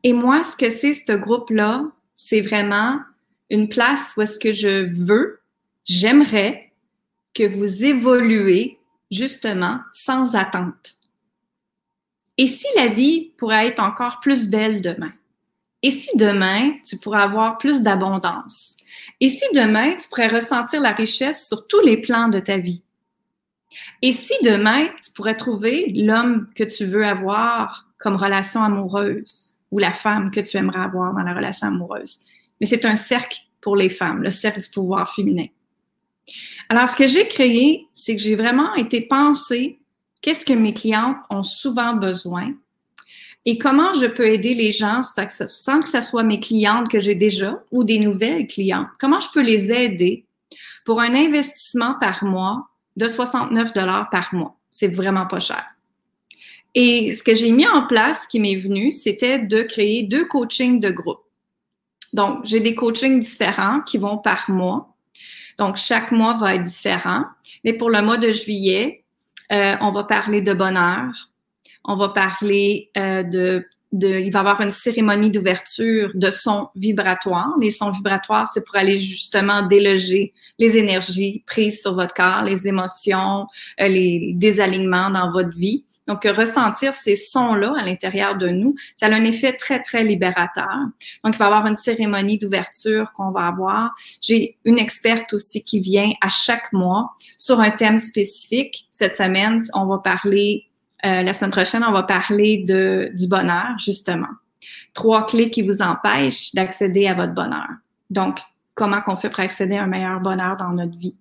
Et 0.01 0.11
moi, 0.11 0.43
ce 0.43 0.55
que 0.55 0.71
c'est 0.71 0.93
ce 0.93 1.11
groupe-là, 1.11 1.85
c'est 2.15 2.41
vraiment 2.41 2.99
une 3.49 3.69
place 3.69 4.13
où 4.17 4.21
est-ce 4.21 4.39
que 4.39 4.51
je 4.51 4.91
veux, 4.93 5.39
j'aimerais 5.85 6.71
que 7.33 7.47
vous 7.47 7.85
évoluez 7.85 8.79
justement 9.11 9.79
sans 9.93 10.35
attente. 10.35 10.95
Et 12.37 12.47
si 12.47 12.67
la 12.75 12.87
vie 12.87 13.31
pourrait 13.37 13.67
être 13.67 13.81
encore 13.81 14.19
plus 14.19 14.47
belle 14.49 14.81
demain? 14.81 15.13
Et 15.83 15.91
si 15.91 16.15
demain, 16.17 16.73
tu 16.83 16.97
pourrais 16.97 17.21
avoir 17.21 17.57
plus 17.57 17.81
d'abondance? 17.81 18.77
Et 19.19 19.29
si 19.29 19.45
demain, 19.53 19.95
tu 19.95 20.07
pourrais 20.09 20.27
ressentir 20.27 20.81
la 20.81 20.91
richesse 20.91 21.47
sur 21.47 21.67
tous 21.67 21.81
les 21.81 21.97
plans 21.97 22.27
de 22.27 22.39
ta 22.39 22.57
vie? 22.57 22.83
Et 24.01 24.11
si 24.11 24.33
demain, 24.43 24.87
tu 25.03 25.11
pourrais 25.11 25.35
trouver 25.35 25.91
l'homme 25.95 26.47
que 26.55 26.63
tu 26.63 26.85
veux 26.85 27.05
avoir 27.05 27.87
comme 27.97 28.15
relation 28.15 28.63
amoureuse 28.63 29.55
ou 29.71 29.79
la 29.79 29.93
femme 29.93 30.31
que 30.31 30.39
tu 30.39 30.57
aimerais 30.57 30.81
avoir 30.81 31.13
dans 31.13 31.23
la 31.23 31.33
relation 31.33 31.67
amoureuse? 31.67 32.19
Mais 32.59 32.67
c'est 32.67 32.85
un 32.85 32.95
cercle 32.95 33.39
pour 33.61 33.75
les 33.75 33.89
femmes, 33.89 34.23
le 34.23 34.29
cercle 34.29 34.61
du 34.61 34.69
pouvoir 34.69 35.13
féminin. 35.13 35.47
Alors, 36.69 36.89
ce 36.89 36.95
que 36.95 37.07
j'ai 37.07 37.27
créé, 37.27 37.87
c'est 37.93 38.15
que 38.15 38.21
j'ai 38.21 38.35
vraiment 38.35 38.75
été 38.75 39.01
pensé 39.01 39.79
qu'est-ce 40.21 40.45
que 40.45 40.53
mes 40.53 40.73
clientes 40.73 41.17
ont 41.29 41.43
souvent 41.43 41.93
besoin 41.93 42.53
et 43.45 43.57
comment 43.57 43.93
je 43.93 44.07
peux 44.07 44.27
aider 44.27 44.53
les 44.53 44.73
gens 44.73 45.01
sans 45.01 45.79
que 45.79 45.89
ce 45.89 46.01
soit 46.01 46.23
mes 46.23 46.41
clientes 46.41 46.89
que 46.89 46.99
j'ai 46.99 47.15
déjà 47.15 47.63
ou 47.71 47.85
des 47.85 47.97
nouvelles 47.97 48.45
clientes. 48.45 48.89
Comment 48.99 49.21
je 49.21 49.29
peux 49.33 49.41
les 49.41 49.71
aider 49.71 50.25
pour 50.83 50.99
un 50.99 51.15
investissement 51.15 51.95
par 51.97 52.25
mois 52.25 52.67
de 52.97 53.07
69 53.07 53.71
dollars 53.71 54.09
par 54.09 54.33
mois? 54.33 54.57
C'est 54.69 54.93
vraiment 54.93 55.27
pas 55.27 55.39
cher. 55.39 55.63
Et 56.75 57.13
ce 57.13 57.23
que 57.23 57.33
j'ai 57.33 57.53
mis 57.53 57.65
en 57.65 57.87
place, 57.87 58.27
qui 58.27 58.41
m'est 58.41 58.57
venu, 58.57 58.91
c'était 58.91 59.39
de 59.39 59.61
créer 59.61 60.03
deux 60.03 60.25
coachings 60.25 60.81
de 60.81 60.89
groupe. 60.89 61.21
Donc, 62.17 62.45
j'ai 62.45 62.59
des 62.59 62.73
coachings 62.73 63.19
différents 63.19 63.81
qui 63.81 63.99
vont 63.99 64.17
par 64.17 64.49
mois. 64.49 64.95
Donc, 65.59 65.77
chaque 65.77 66.11
mois 66.11 66.33
va 66.33 66.55
être 66.55 66.63
différent. 66.63 67.25
Mais 67.63 67.73
pour 67.73 67.91
le 67.91 68.01
mois 68.01 68.17
de 68.17 68.31
juillet, 68.31 69.03
euh, 69.51 69.75
on 69.81 69.91
va 69.91 70.03
parler 70.03 70.41
de 70.41 70.51
bonheur. 70.51 71.29
On 71.85 71.93
va 71.93 72.09
parler 72.09 72.89
euh, 72.97 73.21
de 73.21 73.67
il 73.93 74.31
va 74.31 74.39
y 74.39 74.39
avoir 74.39 74.61
une 74.61 74.71
cérémonie 74.71 75.31
d'ouverture 75.31 76.11
de 76.13 76.29
sons 76.29 76.69
vibratoires. 76.75 77.53
Les 77.59 77.71
sons 77.71 77.91
vibratoires, 77.91 78.47
c'est 78.47 78.65
pour 78.65 78.75
aller 78.75 78.97
justement 78.97 79.65
déloger 79.65 80.33
les 80.59 80.77
énergies 80.77 81.43
prises 81.45 81.81
sur 81.81 81.95
votre 81.95 82.13
corps, 82.13 82.43
les 82.43 82.67
émotions, 82.67 83.47
euh, 83.79 83.87
les 83.87 84.33
désalignements 84.35 85.09
dans 85.09 85.29
votre 85.29 85.55
vie. 85.55 85.85
Donc, 86.07 86.23
ressentir 86.23 86.95
ces 86.95 87.15
sons-là 87.15 87.73
à 87.77 87.83
l'intérieur 87.83 88.37
de 88.37 88.47
nous, 88.47 88.75
ça 88.95 89.07
a 89.07 89.13
un 89.13 89.23
effet 89.25 89.53
très, 89.53 89.81
très 89.81 90.03
libérateur. 90.03 90.77
Donc, 91.23 91.35
il 91.35 91.37
va 91.37 91.45
y 91.45 91.47
avoir 91.47 91.67
une 91.67 91.75
cérémonie 91.75 92.37
d'ouverture 92.37 93.11
qu'on 93.13 93.31
va 93.31 93.47
avoir. 93.47 93.93
J'ai 94.21 94.57
une 94.63 94.79
experte 94.79 95.33
aussi 95.33 95.63
qui 95.63 95.79
vient 95.81 96.11
à 96.21 96.29
chaque 96.29 96.71
mois 96.71 97.11
sur 97.37 97.59
un 97.59 97.71
thème 97.71 97.97
spécifique. 97.97 98.87
Cette 98.89 99.17
semaine, 99.17 99.59
on 99.73 99.85
va 99.85 99.97
parler 99.99 100.67
euh, 101.05 101.21
la 101.21 101.33
semaine 101.33 101.51
prochaine, 101.51 101.83
on 101.83 101.91
va 101.91 102.03
parler 102.03 102.65
du 102.65 103.27
bonheur, 103.27 103.77
justement. 103.77 104.27
Trois 104.93 105.25
clés 105.25 105.51
qui 105.51 105.61
vous 105.61 105.81
empêchent 105.81 106.53
d'accéder 106.55 107.07
à 107.07 107.13
votre 107.13 107.33
bonheur. 107.33 107.67
Donc, 108.09 108.39
comment 108.73 109.01
qu'on 109.01 109.15
fait 109.15 109.29
pour 109.29 109.41
accéder 109.41 109.77
à 109.77 109.83
un 109.83 109.87
meilleur 109.87 110.19
bonheur 110.19 110.57
dans 110.57 110.69
notre 110.69 110.97
vie? 110.97 111.15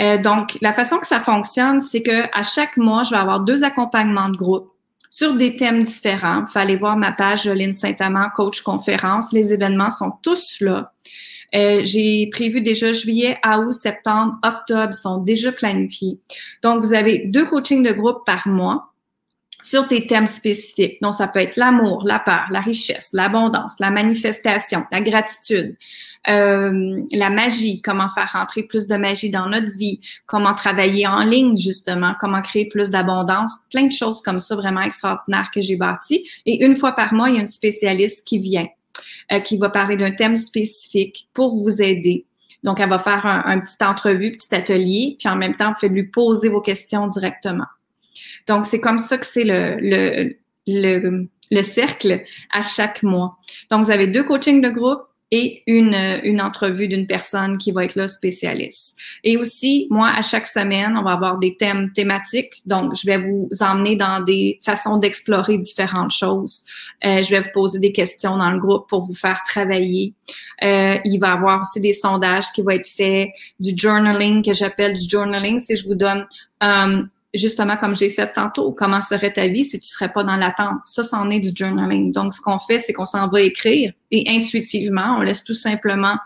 Euh, 0.00 0.18
donc, 0.18 0.58
la 0.60 0.72
façon 0.72 0.98
que 0.98 1.06
ça 1.06 1.20
fonctionne, 1.20 1.80
c'est 1.80 2.02
que 2.02 2.24
à 2.36 2.42
chaque 2.42 2.76
mois, 2.76 3.02
je 3.02 3.10
vais 3.10 3.16
avoir 3.16 3.40
deux 3.40 3.64
accompagnements 3.64 4.28
de 4.28 4.36
groupe 4.36 4.72
sur 5.08 5.34
des 5.34 5.56
thèmes 5.56 5.82
différents. 5.84 6.44
Vous 6.44 6.58
allez 6.58 6.76
voir 6.76 6.96
ma 6.96 7.12
page 7.12 7.46
Lynn 7.46 7.72
Saint-Amand, 7.72 8.30
coach 8.34 8.62
conférence. 8.62 9.32
Les 9.32 9.52
événements 9.52 9.90
sont 9.90 10.12
tous 10.22 10.60
là. 10.60 10.92
Euh, 11.54 11.80
j'ai 11.84 12.28
prévu 12.32 12.60
déjà 12.60 12.92
juillet, 12.92 13.38
août, 13.44 13.72
septembre, 13.72 14.34
octobre 14.42 14.92
sont 14.92 15.18
déjà 15.18 15.52
planifiés. 15.52 16.18
Donc, 16.62 16.82
vous 16.82 16.92
avez 16.92 17.26
deux 17.26 17.46
coachings 17.46 17.82
de 17.82 17.92
groupe 17.92 18.24
par 18.26 18.48
mois 18.48 18.90
sur 19.62 19.86
des 19.86 20.06
thèmes 20.06 20.26
spécifiques. 20.26 21.00
Donc, 21.00 21.14
ça 21.14 21.28
peut 21.28 21.40
être 21.40 21.56
l'amour, 21.56 22.02
la 22.04 22.18
peur, 22.18 22.46
la 22.50 22.60
richesse, 22.60 23.10
l'abondance, 23.12 23.74
la 23.80 23.90
manifestation, 23.90 24.84
la 24.92 25.00
gratitude, 25.00 25.76
euh, 26.28 27.00
la 27.12 27.30
magie, 27.30 27.80
comment 27.82 28.08
faire 28.08 28.30
rentrer 28.32 28.62
plus 28.62 28.86
de 28.86 28.96
magie 28.96 29.30
dans 29.30 29.48
notre 29.48 29.70
vie, 29.76 30.00
comment 30.26 30.54
travailler 30.54 31.06
en 31.06 31.20
ligne, 31.20 31.56
justement, 31.56 32.14
comment 32.18 32.42
créer 32.42 32.66
plus 32.68 32.90
d'abondance, 32.90 33.52
plein 33.70 33.86
de 33.86 33.92
choses 33.92 34.22
comme 34.22 34.38
ça 34.38 34.54
vraiment 34.54 34.82
extraordinaires 34.82 35.50
que 35.54 35.60
j'ai 35.60 35.76
bâties. 35.76 36.28
Et 36.46 36.64
une 36.64 36.76
fois 36.76 36.92
par 36.92 37.14
mois, 37.14 37.30
il 37.30 37.36
y 37.36 37.38
a 37.38 37.40
une 37.40 37.46
spécialiste 37.46 38.26
qui 38.26 38.38
vient. 38.38 38.66
Euh, 39.32 39.40
qui 39.40 39.56
va 39.56 39.70
parler 39.70 39.96
d'un 39.96 40.10
thème 40.10 40.36
spécifique 40.36 41.28
pour 41.32 41.54
vous 41.54 41.80
aider. 41.80 42.26
Donc, 42.62 42.78
elle 42.78 42.90
va 42.90 42.98
faire 42.98 43.24
un, 43.24 43.58
petit 43.58 43.82
entrevue, 43.82 44.32
petit 44.32 44.54
atelier, 44.54 45.16
puis 45.18 45.28
en 45.28 45.36
même 45.36 45.56
temps, 45.56 45.70
vous 45.70 45.78
faites 45.78 45.92
lui 45.92 46.08
poser 46.08 46.50
vos 46.50 46.60
questions 46.60 47.08
directement. 47.08 47.64
Donc, 48.46 48.66
c'est 48.66 48.80
comme 48.80 48.98
ça 48.98 49.16
que 49.16 49.24
c'est 49.24 49.44
le, 49.44 49.76
le, 49.80 50.36
le, 50.66 51.28
le 51.50 51.62
cercle 51.62 52.22
à 52.52 52.60
chaque 52.60 53.02
mois. 53.02 53.38
Donc, 53.70 53.84
vous 53.84 53.90
avez 53.90 54.06
deux 54.06 54.24
coachings 54.24 54.60
de 54.60 54.68
groupe, 54.68 55.02
et 55.36 55.64
une, 55.66 55.96
une 56.22 56.40
entrevue 56.40 56.86
d'une 56.86 57.08
personne 57.08 57.58
qui 57.58 57.72
va 57.72 57.84
être 57.84 57.96
là 57.96 58.06
spécialiste. 58.06 58.96
Et 59.24 59.36
aussi, 59.36 59.88
moi, 59.90 60.08
à 60.16 60.22
chaque 60.22 60.46
semaine, 60.46 60.96
on 60.96 61.02
va 61.02 61.10
avoir 61.10 61.38
des 61.38 61.56
thèmes 61.56 61.90
thématiques. 61.90 62.62
Donc, 62.66 62.94
je 62.94 63.04
vais 63.04 63.18
vous 63.18 63.48
emmener 63.60 63.96
dans 63.96 64.22
des 64.22 64.60
façons 64.64 64.96
d'explorer 64.96 65.58
différentes 65.58 66.12
choses. 66.12 66.62
Euh, 67.04 67.20
je 67.24 67.30
vais 67.30 67.40
vous 67.40 67.50
poser 67.52 67.80
des 67.80 67.90
questions 67.90 68.36
dans 68.36 68.52
le 68.52 68.60
groupe 68.60 68.88
pour 68.88 69.02
vous 69.02 69.12
faire 69.12 69.42
travailler. 69.44 70.14
Euh, 70.62 70.98
il 71.04 71.18
va 71.18 71.30
y 71.30 71.32
avoir 71.32 71.62
aussi 71.62 71.80
des 71.80 71.94
sondages 71.94 72.52
qui 72.54 72.62
vont 72.62 72.70
être 72.70 72.86
faits, 72.86 73.30
du 73.58 73.72
journaling 73.76 74.40
que 74.40 74.52
j'appelle 74.52 74.94
du 74.94 75.08
journaling. 75.08 75.58
Si 75.58 75.76
je 75.76 75.84
vous 75.84 75.96
donne 75.96 76.28
euh, 76.62 77.02
justement, 77.34 77.76
comme 77.76 77.94
j'ai 77.94 78.10
fait 78.10 78.32
tantôt, 78.32 78.72
comment 78.72 79.00
serait 79.00 79.32
ta 79.32 79.48
vie 79.48 79.64
si 79.64 79.78
tu 79.80 79.88
serais 79.88 80.12
pas 80.12 80.24
dans 80.24 80.36
l'attente? 80.36 80.80
Ça, 80.84 81.02
c'en 81.02 81.28
est 81.30 81.40
du 81.40 81.50
journaling. 81.54 82.12
Donc, 82.12 82.32
ce 82.32 82.40
qu'on 82.40 82.58
fait, 82.58 82.78
c'est 82.78 82.92
qu'on 82.92 83.04
s'en 83.04 83.28
va 83.28 83.40
écrire 83.40 83.92
et 84.10 84.24
intuitivement, 84.28 85.16
on 85.18 85.20
laisse 85.20 85.44
tout 85.44 85.54
simplement 85.54 86.16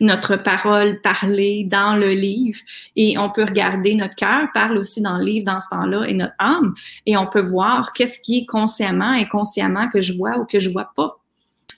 notre 0.00 0.36
parole 0.36 1.00
parler 1.00 1.64
dans 1.64 1.96
le 1.96 2.10
livre 2.10 2.58
et 2.96 3.16
on 3.18 3.30
peut 3.30 3.44
regarder 3.44 3.94
notre 3.94 4.16
cœur 4.16 4.48
parle 4.52 4.76
aussi 4.76 5.00
dans 5.00 5.18
le 5.18 5.24
livre 5.24 5.44
dans 5.44 5.60
ce 5.60 5.68
temps-là 5.70 6.06
et 6.08 6.14
notre 6.14 6.34
âme 6.38 6.74
et 7.06 7.16
on 7.16 7.28
peut 7.28 7.42
voir 7.42 7.92
qu'est-ce 7.92 8.18
qui 8.18 8.38
est 8.38 8.46
consciemment 8.46 9.10
inconsciemment 9.12 9.88
que 9.88 10.00
je 10.00 10.14
vois 10.14 10.38
ou 10.38 10.46
que 10.46 10.58
je 10.58 10.70
vois 10.70 10.90
pas. 10.96 11.20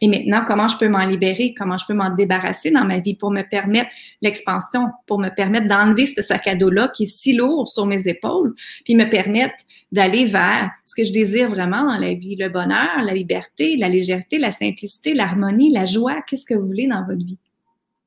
Et 0.00 0.08
maintenant, 0.08 0.44
comment 0.46 0.68
je 0.68 0.76
peux 0.76 0.88
m'en 0.88 1.06
libérer, 1.06 1.54
comment 1.56 1.76
je 1.76 1.86
peux 1.86 1.94
m'en 1.94 2.10
débarrasser 2.10 2.70
dans 2.70 2.84
ma 2.84 2.98
vie 2.98 3.14
pour 3.14 3.30
me 3.30 3.42
permettre 3.42 3.90
l'expansion, 4.20 4.88
pour 5.06 5.18
me 5.18 5.28
permettre 5.30 5.68
d'enlever 5.68 6.06
ce 6.06 6.22
sac 6.22 6.46
à 6.46 6.54
dos-là 6.54 6.88
qui 6.88 7.04
est 7.04 7.06
si 7.06 7.34
lourd 7.34 7.68
sur 7.68 7.86
mes 7.86 8.08
épaules, 8.08 8.54
puis 8.84 8.94
me 8.94 9.08
permettre 9.08 9.56
d'aller 9.92 10.24
vers 10.24 10.70
ce 10.84 10.94
que 10.94 11.04
je 11.04 11.12
désire 11.12 11.48
vraiment 11.48 11.84
dans 11.84 11.96
la 11.96 12.14
vie, 12.14 12.36
le 12.36 12.48
bonheur, 12.48 13.02
la 13.02 13.14
liberté, 13.14 13.76
la 13.76 13.88
légèreté, 13.88 14.38
la 14.38 14.52
simplicité, 14.52 15.14
l'harmonie, 15.14 15.72
la 15.72 15.84
joie, 15.84 16.22
qu'est-ce 16.26 16.44
que 16.44 16.54
vous 16.54 16.66
voulez 16.66 16.86
dans 16.86 17.04
votre 17.04 17.24
vie? 17.24 17.38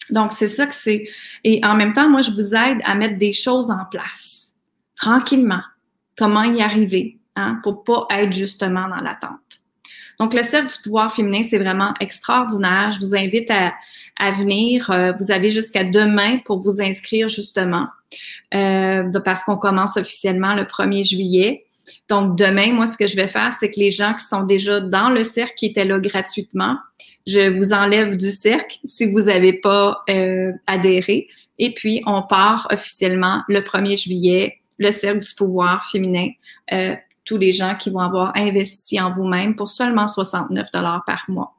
Donc, 0.09 0.31
c'est 0.31 0.47
ça 0.47 0.65
que 0.65 0.75
c'est. 0.75 1.07
Et 1.43 1.61
en 1.63 1.75
même 1.75 1.93
temps, 1.93 2.09
moi, 2.09 2.21
je 2.21 2.31
vous 2.31 2.55
aide 2.55 2.79
à 2.83 2.95
mettre 2.95 3.17
des 3.17 3.33
choses 3.33 3.69
en 3.69 3.85
place, 3.89 4.55
tranquillement. 4.95 5.61
Comment 6.17 6.43
y 6.43 6.61
arriver, 6.61 7.17
hein, 7.35 7.59
pour 7.63 7.83
pas 7.83 8.05
être 8.09 8.33
justement 8.33 8.87
dans 8.87 9.01
l'attente. 9.01 9.48
Donc, 10.19 10.33
le 10.33 10.43
cercle 10.43 10.73
du 10.75 10.81
pouvoir 10.83 11.13
féminin, 11.13 11.43
c'est 11.43 11.57
vraiment 11.57 11.93
extraordinaire. 12.01 12.91
Je 12.91 12.99
vous 12.99 13.15
invite 13.15 13.49
à, 13.51 14.31
venir. 14.31 14.91
Euh, 14.91 15.13
vous 15.17 15.31
avez 15.31 15.49
jusqu'à 15.49 15.85
demain 15.85 16.39
pour 16.39 16.59
vous 16.59 16.81
inscrire 16.81 17.29
justement, 17.29 17.87
euh, 18.53 19.09
parce 19.23 19.43
qu'on 19.43 19.55
commence 19.55 19.95
officiellement 19.95 20.55
le 20.55 20.63
1er 20.63 21.07
juillet. 21.07 21.65
Donc, 22.09 22.37
demain, 22.37 22.73
moi, 22.73 22.85
ce 22.85 22.97
que 22.97 23.07
je 23.07 23.15
vais 23.15 23.27
faire, 23.27 23.53
c'est 23.57 23.71
que 23.71 23.79
les 23.79 23.91
gens 23.91 24.13
qui 24.13 24.25
sont 24.25 24.43
déjà 24.43 24.81
dans 24.81 25.09
le 25.09 25.23
cercle, 25.23 25.53
qui 25.55 25.67
étaient 25.67 25.85
là 25.85 25.99
gratuitement, 25.99 26.77
je 27.25 27.49
vous 27.49 27.73
enlève 27.73 28.17
du 28.17 28.31
cercle 28.31 28.77
si 28.83 29.09
vous 29.09 29.21
n'avez 29.21 29.53
pas 29.53 30.03
euh, 30.09 30.51
adhéré. 30.67 31.27
Et 31.59 31.73
puis, 31.73 32.01
on 32.05 32.23
part 32.23 32.67
officiellement 32.71 33.43
le 33.47 33.61
1er 33.61 34.01
juillet, 34.01 34.59
le 34.79 34.91
cercle 34.91 35.19
du 35.19 35.33
pouvoir 35.35 35.85
féminin 35.89 36.29
euh, 36.73 36.95
tous 37.29 37.37
les 37.37 37.51
gens 37.51 37.75
qui 37.75 37.91
vont 37.91 37.99
avoir 37.99 38.35
investi 38.35 38.99
en 38.99 39.11
vous-même 39.11 39.55
pour 39.55 39.69
seulement 39.69 40.07
69 40.07 40.71
dollars 40.71 41.03
par 41.05 41.25
mois. 41.27 41.55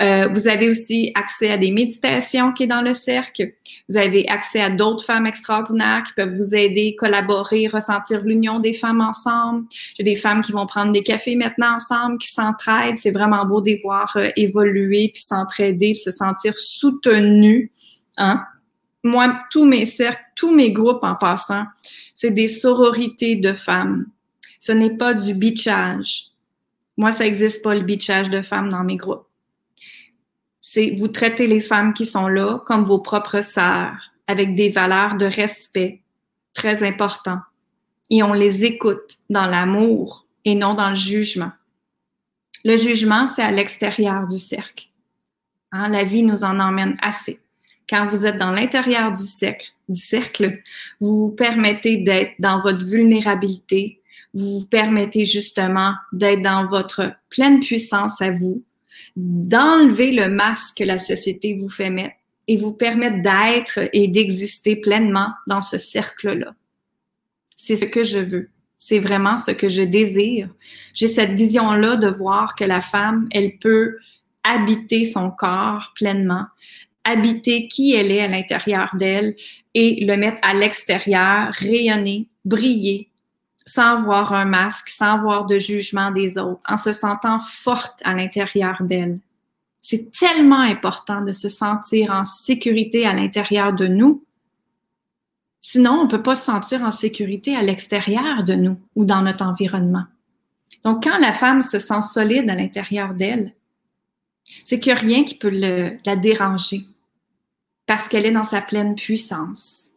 Euh, 0.00 0.28
vous 0.28 0.46
avez 0.46 0.68
aussi 0.68 1.10
accès 1.16 1.50
à 1.50 1.58
des 1.58 1.72
méditations 1.72 2.52
qui 2.52 2.62
est 2.62 2.68
dans 2.68 2.80
le 2.80 2.92
cercle. 2.92 3.52
Vous 3.88 3.96
avez 3.96 4.26
accès 4.28 4.60
à 4.60 4.70
d'autres 4.70 5.04
femmes 5.04 5.26
extraordinaires 5.26 6.04
qui 6.06 6.12
peuvent 6.14 6.32
vous 6.32 6.54
aider, 6.54 6.94
collaborer, 6.96 7.66
ressentir 7.66 8.22
l'union 8.22 8.60
des 8.60 8.72
femmes 8.72 9.00
ensemble. 9.00 9.66
J'ai 9.96 10.04
des 10.04 10.14
femmes 10.14 10.42
qui 10.42 10.52
vont 10.52 10.64
prendre 10.64 10.92
des 10.92 11.02
cafés 11.02 11.34
maintenant 11.34 11.74
ensemble, 11.74 12.18
qui 12.18 12.28
s'entraident. 12.28 12.96
C'est 12.96 13.10
vraiment 13.10 13.44
beau 13.44 13.60
de 13.60 13.70
les 13.70 13.80
voir 13.82 14.12
euh, 14.16 14.28
évoluer, 14.36 15.10
puis 15.12 15.22
s'entraider, 15.22 15.94
puis 15.94 16.02
se 16.02 16.12
sentir 16.12 16.56
soutenues. 16.56 17.72
Hein? 18.16 18.44
Moi, 19.02 19.36
tous 19.50 19.64
mes 19.64 19.86
cercles, 19.86 20.22
tous 20.36 20.54
mes 20.54 20.70
groupes 20.70 21.02
en 21.02 21.16
passant, 21.16 21.64
c'est 22.14 22.30
des 22.30 22.48
sororités 22.48 23.34
de 23.34 23.52
femmes 23.52 24.06
ce 24.60 24.70
n'est 24.70 24.96
pas 24.96 25.14
du 25.14 25.34
bitchage. 25.34 26.26
Moi, 26.96 27.10
ça 27.10 27.24
n'existe 27.24 27.64
pas 27.64 27.74
le 27.74 27.80
bitchage 27.80 28.30
de 28.30 28.42
femmes 28.42 28.68
dans 28.68 28.84
mes 28.84 28.96
groupes. 28.96 29.26
C'est 30.60 30.94
vous 30.96 31.08
traitez 31.08 31.48
les 31.48 31.60
femmes 31.60 31.94
qui 31.94 32.06
sont 32.06 32.28
là 32.28 32.62
comme 32.66 32.84
vos 32.84 33.00
propres 33.00 33.42
sœurs, 33.42 34.12
avec 34.28 34.54
des 34.54 34.68
valeurs 34.68 35.16
de 35.16 35.24
respect 35.24 36.02
très 36.54 36.84
importants. 36.84 37.40
Et 38.10 38.22
on 38.22 38.34
les 38.34 38.64
écoute 38.64 39.18
dans 39.30 39.46
l'amour 39.46 40.26
et 40.44 40.54
non 40.54 40.74
dans 40.74 40.90
le 40.90 40.94
jugement. 40.94 41.52
Le 42.64 42.76
jugement, 42.76 43.26
c'est 43.26 43.42
à 43.42 43.50
l'extérieur 43.50 44.26
du 44.26 44.38
cercle. 44.38 44.88
Hein, 45.72 45.88
la 45.88 46.04
vie 46.04 46.22
nous 46.22 46.44
en 46.44 46.58
emmène 46.60 46.98
assez. 47.00 47.40
Quand 47.88 48.06
vous 48.06 48.26
êtes 48.26 48.36
dans 48.36 48.50
l'intérieur 48.50 49.10
du 49.12 49.24
cercle, 49.24 50.62
vous 51.00 51.28
vous 51.28 51.34
permettez 51.34 51.98
d'être 51.98 52.34
dans 52.38 52.60
votre 52.60 52.84
vulnérabilité, 52.84 53.99
vous 54.34 54.60
vous 54.60 54.66
permettez 54.66 55.26
justement 55.26 55.94
d'être 56.12 56.42
dans 56.42 56.64
votre 56.66 57.12
pleine 57.28 57.60
puissance 57.60 58.20
à 58.22 58.30
vous, 58.30 58.62
d'enlever 59.16 60.12
le 60.12 60.28
masque 60.28 60.78
que 60.78 60.84
la 60.84 60.98
société 60.98 61.54
vous 61.54 61.68
fait 61.68 61.90
mettre 61.90 62.14
et 62.48 62.56
vous 62.56 62.72
permettre 62.72 63.22
d'être 63.22 63.88
et 63.92 64.08
d'exister 64.08 64.76
pleinement 64.76 65.28
dans 65.46 65.60
ce 65.60 65.78
cercle-là. 65.78 66.54
C'est 67.56 67.76
ce 67.76 67.84
que 67.84 68.02
je 68.02 68.18
veux. 68.18 68.50
C'est 68.78 68.98
vraiment 68.98 69.36
ce 69.36 69.50
que 69.50 69.68
je 69.68 69.82
désire. 69.82 70.48
J'ai 70.94 71.08
cette 71.08 71.32
vision-là 71.32 71.96
de 71.96 72.08
voir 72.08 72.54
que 72.54 72.64
la 72.64 72.80
femme, 72.80 73.28
elle 73.30 73.58
peut 73.58 73.98
habiter 74.42 75.04
son 75.04 75.30
corps 75.30 75.92
pleinement, 75.94 76.46
habiter 77.04 77.68
qui 77.68 77.92
elle 77.92 78.10
est 78.10 78.22
à 78.22 78.28
l'intérieur 78.28 78.90
d'elle 78.94 79.36
et 79.74 80.04
le 80.04 80.16
mettre 80.16 80.38
à 80.42 80.54
l'extérieur, 80.54 81.52
rayonner, 81.52 82.28
briller, 82.44 83.09
sans 83.70 83.98
avoir 83.98 84.32
un 84.32 84.46
masque, 84.46 84.88
sans 84.88 85.14
avoir 85.14 85.46
de 85.46 85.56
jugement 85.56 86.10
des 86.10 86.38
autres, 86.38 86.60
en 86.66 86.76
se 86.76 86.92
sentant 86.92 87.38
forte 87.38 88.00
à 88.04 88.14
l'intérieur 88.14 88.82
d'elle. 88.82 89.20
C'est 89.80 90.10
tellement 90.10 90.58
important 90.58 91.20
de 91.20 91.30
se 91.30 91.48
sentir 91.48 92.10
en 92.10 92.24
sécurité 92.24 93.06
à 93.06 93.14
l'intérieur 93.14 93.72
de 93.72 93.86
nous. 93.86 94.24
Sinon, 95.60 96.00
on 96.00 96.04
ne 96.06 96.10
peut 96.10 96.22
pas 96.22 96.34
se 96.34 96.46
sentir 96.46 96.82
en 96.82 96.90
sécurité 96.90 97.54
à 97.54 97.62
l'extérieur 97.62 98.42
de 98.42 98.54
nous 98.54 98.76
ou 98.96 99.04
dans 99.04 99.22
notre 99.22 99.44
environnement. 99.44 100.06
Donc, 100.82 101.04
quand 101.04 101.18
la 101.18 101.32
femme 101.32 101.62
se 101.62 101.78
sent 101.78 102.00
solide 102.00 102.50
à 102.50 102.56
l'intérieur 102.56 103.14
d'elle, 103.14 103.54
c'est 104.64 104.80
qu'il 104.80 104.92
n'y 104.92 104.98
a 104.98 105.02
rien 105.02 105.22
qui 105.22 105.36
peut 105.36 105.52
la 106.04 106.16
déranger 106.16 106.86
parce 107.86 108.08
qu'elle 108.08 108.26
est 108.26 108.32
dans 108.32 108.42
sa 108.42 108.62
pleine 108.62 108.96
puissance, 108.96 109.90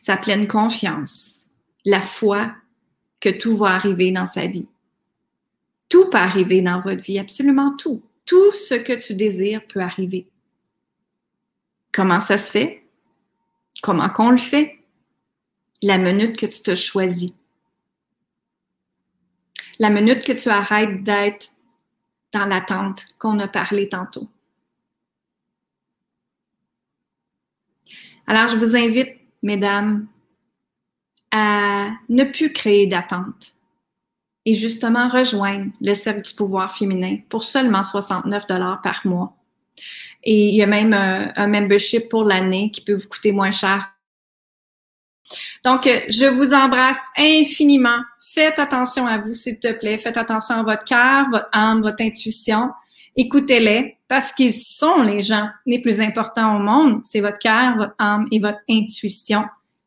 sa 0.00 0.16
pleine 0.16 0.46
confiance, 0.46 1.46
la 1.84 2.00
foi 2.00 2.54
que 3.24 3.30
tout 3.30 3.56
va 3.56 3.68
arriver 3.68 4.12
dans 4.12 4.26
sa 4.26 4.46
vie. 4.46 4.66
Tout 5.88 6.10
peut 6.10 6.18
arriver 6.18 6.60
dans 6.60 6.82
votre 6.82 7.00
vie, 7.00 7.18
absolument 7.18 7.74
tout. 7.74 8.02
Tout 8.26 8.52
ce 8.52 8.74
que 8.74 8.92
tu 8.92 9.14
désires 9.14 9.66
peut 9.66 9.80
arriver. 9.80 10.26
Comment 11.90 12.20
ça 12.20 12.36
se 12.36 12.50
fait? 12.50 12.86
Comment 13.82 14.10
qu'on 14.10 14.28
le 14.28 14.36
fait? 14.36 14.78
La 15.80 15.96
minute 15.96 16.36
que 16.36 16.44
tu 16.44 16.60
te 16.60 16.74
choisis. 16.74 17.32
La 19.78 19.88
minute 19.88 20.22
que 20.22 20.32
tu 20.32 20.50
arrêtes 20.50 21.02
d'être 21.02 21.48
dans 22.30 22.44
l'attente 22.44 23.06
qu'on 23.18 23.38
a 23.38 23.48
parlé 23.48 23.88
tantôt. 23.88 24.28
Alors, 28.26 28.48
je 28.48 28.56
vous 28.56 28.76
invite, 28.76 29.18
mesdames, 29.42 30.08
ne 32.08 32.24
plus 32.24 32.52
créer 32.52 32.86
d'attente 32.86 33.54
et 34.46 34.54
justement 34.54 35.08
rejoindre 35.08 35.70
le 35.80 35.94
cercle 35.94 36.22
du 36.22 36.34
pouvoir 36.34 36.76
féminin 36.76 37.16
pour 37.28 37.44
seulement 37.44 37.82
69 37.82 38.46
dollars 38.46 38.80
par 38.82 39.00
mois. 39.06 39.36
Et 40.22 40.48
il 40.48 40.54
y 40.54 40.62
a 40.62 40.66
même 40.66 40.92
un, 40.92 41.46
membership 41.46 42.08
pour 42.08 42.24
l'année 42.24 42.70
qui 42.70 42.80
peut 42.80 42.94
vous 42.94 43.08
coûter 43.08 43.32
moins 43.32 43.50
cher. 43.50 43.90
Donc, 45.64 45.84
je 45.84 46.26
vous 46.26 46.52
embrasse 46.52 47.06
infiniment. 47.16 47.98
Faites 48.20 48.58
attention 48.58 49.06
à 49.06 49.18
vous, 49.18 49.34
s'il 49.34 49.58
te 49.58 49.72
plaît. 49.72 49.98
Faites 49.98 50.16
attention 50.16 50.56
à 50.56 50.62
votre 50.62 50.84
cœur, 50.84 51.26
votre 51.30 51.48
âme, 51.52 51.82
votre 51.82 52.02
intuition. 52.02 52.70
Écoutez-les 53.16 53.96
parce 54.08 54.32
qu'ils 54.32 54.52
sont 54.52 55.02
les 55.02 55.22
gens 55.22 55.48
les 55.66 55.80
plus 55.80 56.00
importants 56.00 56.56
au 56.56 56.58
monde. 56.58 57.00
C'est 57.04 57.20
votre 57.20 57.38
cœur, 57.38 57.76
votre 57.76 57.94
âme 57.98 58.26
et 58.30 58.38
votre 58.38 58.60
intuition 58.68 59.44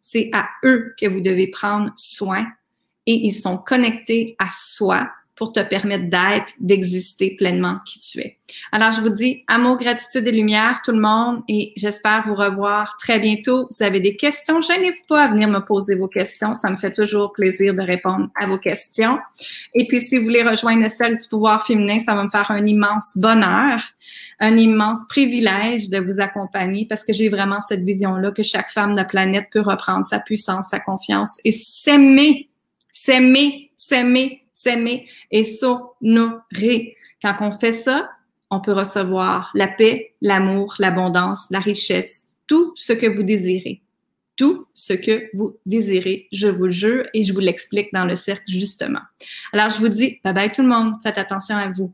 c'est 0.10 0.30
à 0.32 0.48
eux 0.64 0.96
que 0.98 1.06
vous 1.06 1.20
devez 1.20 1.48
prendre 1.48 1.92
soin 1.98 2.48
et 3.06 3.14
ils 3.14 3.34
sont 3.34 3.58
connectés 3.58 4.38
à 4.40 4.48
soi 4.50 5.12
pour 5.38 5.54
te 5.54 5.60
permettre 5.60 6.10
d'être, 6.10 6.54
d'exister 6.60 7.36
pleinement 7.38 7.78
qui 7.86 8.00
tu 8.00 8.20
es. 8.20 8.38
Alors, 8.72 8.92
je 8.92 9.02
vous 9.02 9.10
dis 9.10 9.44
amour, 9.48 9.78
gratitude 9.78 10.28
et 10.28 10.32
lumière, 10.32 10.82
tout 10.84 10.92
le 10.92 11.00
monde, 11.00 11.42
et 11.48 11.74
j'espère 11.76 12.24
vous 12.26 12.34
revoir 12.34 12.96
très 12.98 13.20
bientôt. 13.20 13.68
Vous 13.70 13.86
avez 13.86 14.00
des 14.00 14.16
questions, 14.16 14.62
gênez-vous 14.62 15.06
pas 15.08 15.26
à 15.26 15.28
venir 15.28 15.48
me 15.48 15.60
poser 15.60 15.96
vos 15.96 16.08
questions. 16.08 16.56
Ça 16.56 16.70
me 16.70 16.78
fait 16.78 16.94
toujours 16.94 17.34
plaisir 17.34 17.74
de 17.76 17.82
répondre 17.82 18.30
à 18.40 18.48
vos 18.48 18.58
questions. 18.58 19.20
Et 19.74 19.88
puis, 19.88 20.02
si 20.02 20.18
vous 20.18 20.24
voulez 20.24 20.44
rejoindre 20.44 20.90
celle 20.90 21.18
du 21.18 21.28
pouvoir 21.28 21.66
féminin, 21.66 22.00
ça 22.00 22.16
va 22.16 22.24
me 22.24 22.30
faire 22.30 22.50
un 22.50 22.66
immense 22.66 23.14
bonheur, 23.16 23.82
un 24.40 24.58
immense 24.58 25.06
privilège 25.08 25.90
de 25.90 26.00
vous 26.00 26.20
accompagner 26.20 26.86
parce 26.88 27.04
que 27.04 27.14
j'ai 27.14 27.30
vraiment 27.30 27.60
cette 27.60 27.84
vision-là 27.84 28.32
que 28.32 28.44
chaque 28.44 28.70
femme 28.70 28.92
de 28.92 28.98
la 28.98 29.06
planète 29.06 29.48
peut 29.52 29.62
reprendre 29.62 30.06
sa 30.06 30.20
puissance, 30.20 30.70
sa 30.70 30.80
confiance 30.80 31.38
et 31.44 31.52
s'aimer, 31.52 32.50
s'aimer, 32.92 33.72
s'aimer, 33.76 34.47
s'aimer 34.58 35.08
et 35.30 35.44
s'honorer. 35.44 36.96
Quand 37.22 37.36
on 37.42 37.52
fait 37.52 37.72
ça, 37.72 38.10
on 38.50 38.60
peut 38.60 38.74
recevoir 38.74 39.52
la 39.54 39.68
paix, 39.68 40.16
l'amour, 40.22 40.76
l'abondance, 40.80 41.48
la 41.52 41.60
richesse, 41.60 42.30
tout 42.48 42.74
ce 42.76 42.94
que 42.94 43.06
vous 43.06 43.24
désirez. 43.24 43.84
Tout 44.36 44.68
ce 44.74 44.94
que 44.94 45.30
vous 45.34 45.58
désirez, 45.66 46.28
je 46.32 46.48
vous 46.48 46.66
le 46.66 46.72
jure, 46.72 47.06
et 47.14 47.24
je 47.24 47.34
vous 47.34 47.40
l'explique 47.40 47.92
dans 47.92 48.06
le 48.06 48.16
cercle 48.16 48.50
justement. 48.50 49.02
Alors, 49.52 49.70
je 49.70 49.80
vous 49.80 49.90
dis 49.90 50.20
bye 50.24 50.34
bye 50.34 50.52
tout 50.52 50.62
le 50.62 50.68
monde. 50.68 50.94
Faites 51.04 51.18
attention 51.18 51.56
à 51.56 51.70
vous. 51.72 51.94